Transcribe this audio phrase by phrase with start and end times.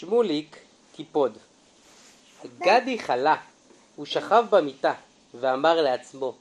[0.00, 0.56] שמוליק
[0.92, 1.38] קיפוד.
[2.58, 3.36] גדי חלה,
[3.96, 4.94] הוא שכב במיטה
[5.34, 6.34] ואמר לעצמו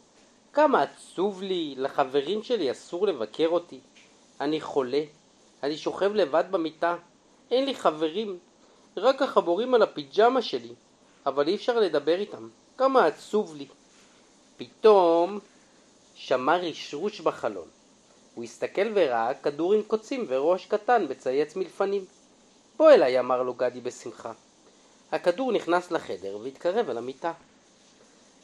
[0.54, 3.80] כמה עצוב לי, לחברים שלי אסור לבקר אותי.
[4.42, 5.02] אני חולה,
[5.64, 6.96] אני שוכב לבד במיטה,
[7.52, 8.38] אין לי חברים,
[8.98, 10.74] רק החמורים על הפיג'מה שלי,
[11.26, 13.68] אבל אי אפשר לדבר איתם, כמה עצוב לי.
[14.58, 15.40] פתאום
[16.16, 17.68] שמע רשרוש בחלון.
[18.36, 22.06] הוא הסתכל וראה כדור עם קוצים וראש קטן בצייץ מלפנים.
[22.78, 24.32] בוא אליי, אמר לו גדי בשמחה.
[25.12, 27.34] הכדור נכנס לחדר והתקרב אל המיטה.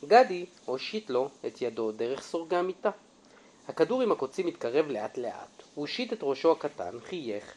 [0.07, 2.89] גדי הושיט לו את ידו דרך סורגי המיטה.
[3.67, 7.53] הכדור עם הקוצים התקרב לאט לאט, הוא הושיט את ראשו הקטן, חייך,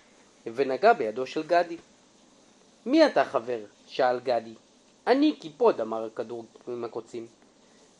[0.47, 1.77] ונגע בידו של גדי.
[2.87, 3.61] מי אתה חבר?
[3.87, 4.55] שאל גדי.
[5.07, 7.27] אני קיפוד, אמר הכדור עם הקוצים.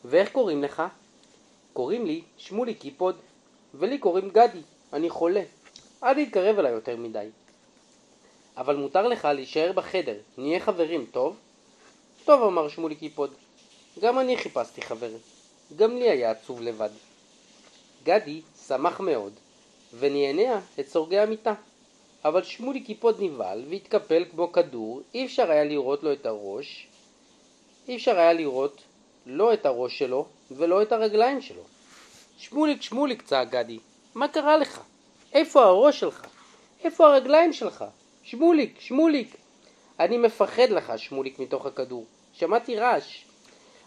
[0.05, 0.83] ואיך קוראים לך?
[1.73, 3.15] קוראים לי שמוליק קיפוד,
[3.73, 4.61] ולי קוראים גדי,
[4.93, 5.43] אני חולה.
[6.03, 7.27] אל תתקרב אליי יותר מדי.
[8.57, 11.35] אבל מותר לך להישאר בחדר, נהיה חברים, טוב?
[12.25, 13.33] טוב, אמר שמולי קיפוד.
[13.99, 15.11] גם אני חיפשתי חבר.
[15.75, 16.89] גם לי היה עצוב לבד.
[18.03, 19.33] גדי שמח מאוד,
[19.99, 21.53] ונהנע את סורגי המיטה.
[22.25, 26.87] אבל שמולי קיפוד נבהל והתקפל כמו כדור, אי אפשר היה לראות לו את הראש,
[27.87, 28.81] אי אפשר היה לראות
[29.25, 31.61] לא את הראש שלו ולא את הרגליים שלו.
[32.37, 33.79] שמוליק, שמוליק, צעק גדי,
[34.15, 34.81] מה קרה לך?
[35.33, 36.25] איפה הראש שלך?
[36.83, 37.85] איפה הרגליים שלך?
[38.27, 39.35] שמוליק, שמוליק.
[39.99, 42.05] אני מפחד לך, שמוליק, מתוך הכדור.
[42.33, 43.23] שמעתי רעש.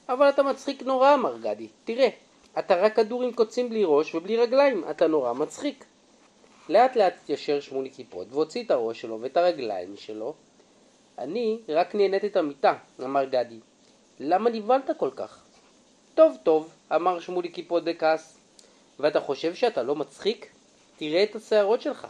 [0.08, 1.68] אבל אתה מצחיק נורא, אמר גדי.
[1.84, 2.08] תראה,
[2.58, 4.84] אתה רק כדור עם קוצים בלי ראש ובלי רגליים.
[4.90, 5.84] אתה נורא מצחיק.
[6.68, 10.34] לאט לאט התיישר שמוליק קיפוד והוציא את הראש שלו ואת הרגליים שלו.
[11.18, 12.74] אני רק נהנית את המיטה,
[13.04, 13.58] אמר גדי.
[14.20, 15.44] למה נבהלת כל כך?
[16.14, 18.38] טוב, טוב, אמר שמוליק קיפוד בכעס.
[19.00, 20.50] ואתה חושב שאתה לא מצחיק?
[20.96, 22.06] תראה את השערות שלך.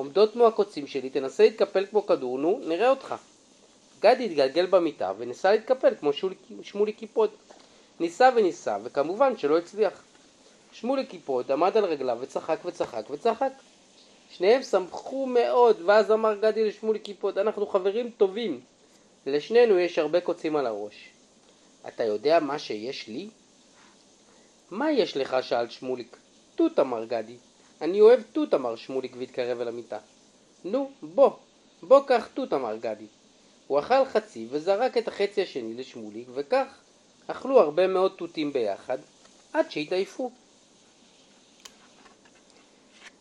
[0.00, 3.14] עומדות כמו הקוצים שלי, תנסה להתקפל כמו כדור, נו, נראה אותך.
[4.00, 6.10] גדי התגלגל במיטה וניסה להתקפל כמו
[6.62, 7.30] שמוליק קיפוד.
[8.00, 10.02] ניסה וניסה, וכמובן שלא הצליח.
[10.72, 13.52] שמוליק קיפוד עמד על רגליו וצחק וצחק וצחק.
[14.30, 18.60] שניהם שמחו מאוד, ואז אמר גדי לשמוליק קיפוד, אנחנו חברים טובים.
[19.26, 21.10] לשנינו יש הרבה קוצים על הראש.
[21.88, 23.28] אתה יודע מה שיש לי?
[24.70, 25.36] מה יש לך?
[25.42, 26.16] שאל שמוליק.
[26.54, 27.36] תות, אמר גדי.
[27.80, 29.98] אני אוהב תות, אמר שמוליק והתקרב אל המיטה.
[30.64, 31.30] נו, בוא,
[31.82, 33.06] בוא קח תות, אמר גדי.
[33.66, 36.80] הוא אכל חצי וזרק את החצי השני לשמוליק, וכך
[37.26, 38.98] אכלו הרבה מאוד תותים ביחד,
[39.52, 40.30] עד שהתעייפו.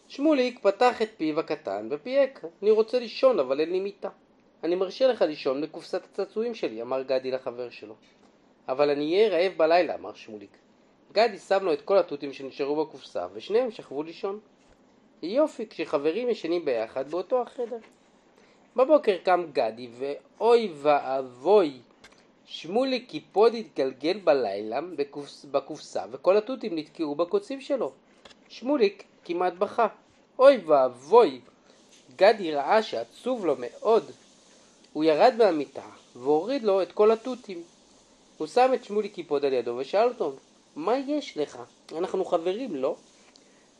[0.08, 4.10] שמוליק פתח את פיו הקטן ופייק, אני רוצה לישון אבל אין לי מיטה.
[4.64, 7.96] אני מרשה לך לישון בקופסת הצעצועים שלי, אמר גדי לחבר שלו.
[8.68, 10.58] אבל אני אהיה רעב בלילה, אמר שמוליק.
[11.14, 14.40] גדי שם לו את כל התותים שנשארו בקופסה, ושניהם שכבו לישון.
[15.24, 17.78] יופי, כשחברים ישנים ביחד באותו החדר.
[18.76, 21.80] בבוקר קם גדי, ואוי ואבוי,
[22.46, 27.92] שמולי קיפוד התגלגל בלילה בקופס, בקופסה, וכל התותים נתקעו בקוצים שלו.
[28.48, 29.88] שמוליק כמעט בכה.
[30.40, 31.42] אוי ואבוי!
[32.16, 34.12] גדי ראה שעצוב לו מאוד.
[34.94, 37.64] הוא ירד מהמיטה והוריד לו את כל התותים.
[38.38, 40.34] הוא שם את שמולי קיפוד על ידו ושאל אותו,
[40.80, 41.60] מה יש לך?
[41.98, 42.96] אנחנו חברים, לא?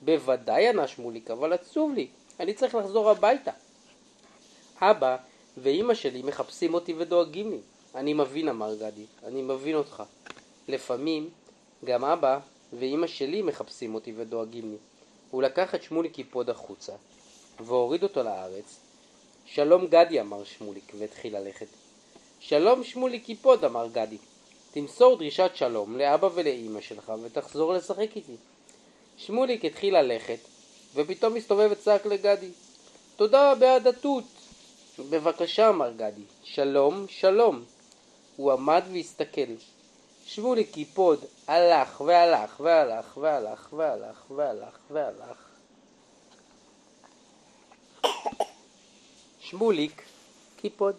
[0.02, 2.08] בוודאי ענה שמוליק, אבל עצוב לי,
[2.40, 3.52] אני צריך לחזור הביתה.
[4.82, 5.18] אבא
[5.58, 7.58] ואימא שלי מחפשים אותי ודואגים לי.
[7.96, 10.04] אני מבין, אמר גדי, אני מבין אותך.
[10.68, 11.30] לפעמים
[11.86, 12.40] גם אבא
[12.74, 14.78] ואימא שלי מחפשים אותי ודואגים לי.
[15.32, 16.94] הוא לקח את שמוליק קיפוד החוצה
[17.60, 18.80] והוריד אותו לארץ.
[19.46, 21.68] שלום גדי, אמר שמוליק, והתחיל ללכת.
[22.40, 24.18] שלום שמוליק קיפוד, אמר גדי.
[24.72, 28.36] תמסור דרישת שלום לאבא ולאימא שלך ותחזור לשחק איתי.
[29.18, 30.40] שמוליק התחיל ללכת,
[30.96, 32.52] ופתאום הסתובב וצעק לגדי.
[33.16, 34.24] תודה בעד התות.
[35.10, 36.22] בבקשה, אמר גדי.
[36.44, 37.64] שלום, שלום.
[38.36, 39.52] הוא עמד והסתכל.
[40.26, 45.50] שמוליק קיפוד הלך והלך והלך והלך והלך והלך והלך.
[49.40, 50.02] שמוליק
[50.58, 50.96] קיפוד.